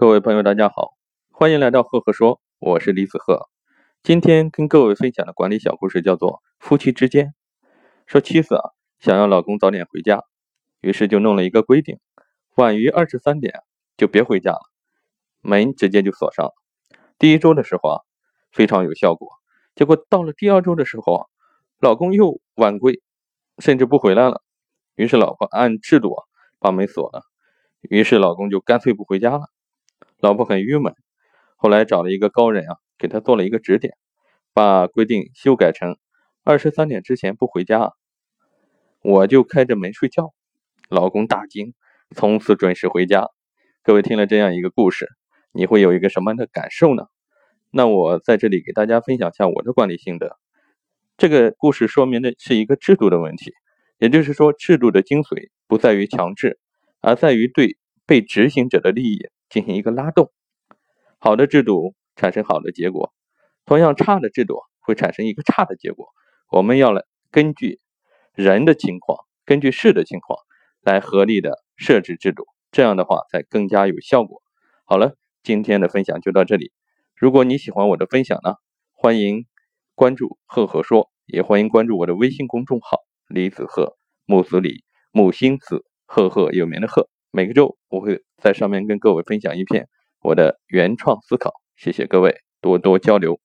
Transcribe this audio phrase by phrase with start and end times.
[0.00, 0.94] 各位朋友，大家好，
[1.30, 3.50] 欢迎来到赫赫说，我是李子赫。
[4.02, 7.34] 今天跟各位分享的管理小故事叫做夫妻之间。
[8.06, 10.24] 说妻子啊，想要老公早点回家，
[10.80, 11.98] 于是就弄了一个规定，
[12.56, 13.52] 晚于二十三点
[13.98, 14.60] 就别回家了，
[15.42, 16.52] 门直接就锁上了。
[17.18, 18.00] 第一周的时候啊，
[18.52, 19.28] 非常有效果。
[19.74, 21.26] 结果到了第二周的时候啊，
[21.78, 23.02] 老公又晚归，
[23.58, 24.40] 甚至不回来了。
[24.94, 26.24] 于是老婆按制度啊
[26.58, 27.20] 把门锁了，
[27.82, 29.50] 于是老公就干脆不回家了。
[30.20, 30.94] 老婆很郁闷，
[31.56, 33.94] 后来找了一个高人啊，给他做了一个指点，
[34.52, 35.96] 把规定修改成
[36.44, 37.92] 二十三点之前不回家，
[39.02, 40.34] 我就开着门睡觉。
[40.90, 41.72] 老公大惊，
[42.14, 43.28] 从此准时回家。
[43.82, 45.08] 各位听了这样一个故事，
[45.52, 47.04] 你会有一个什么样的感受呢？
[47.70, 50.36] 那我在这里给大家分享一下我的管理心得。
[51.16, 53.52] 这个故事说明的是一个制度的问题，
[53.98, 56.58] 也就是说，制度的精髓不在于强制，
[57.00, 59.18] 而在于对被执行者的利益。
[59.50, 60.30] 进行一个拉动，
[61.18, 63.12] 好的制度产生好的结果，
[63.66, 66.06] 同样差的制度会产生一个差的结果。
[66.50, 67.80] 我们要来根据
[68.32, 70.38] 人的情况，根据事的情况
[70.80, 74.40] 来合理的设置制度，这样的话才更加有效果。
[74.84, 76.72] 好了，今天的分享就到这里。
[77.16, 78.54] 如果你喜欢我的分享呢，
[78.92, 79.46] 欢迎
[79.94, 82.98] 关注赫赫说，也欢迎关注我的微信公众号
[83.28, 87.08] 李子赫木子李木星子赫赫有名的赫。
[87.32, 89.88] 每个周我会在上面跟各位分享一篇
[90.20, 93.40] 我的原创思考，谢谢各位多多交流。